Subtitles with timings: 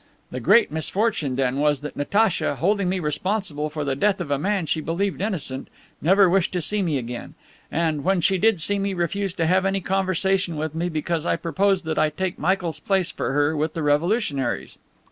[0.31, 4.39] The great misfortune then was that Natacha, holding me responsible for the death of a
[4.39, 5.67] man she believed innocent,
[6.01, 7.35] never wished to see me again,
[7.71, 11.35] and, when she did see me, refused to have any conversation with me because I
[11.35, 14.79] proposed that I take Michael's place for her with the revolutionaries.